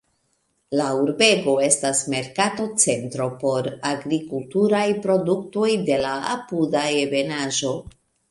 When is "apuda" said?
6.33-6.83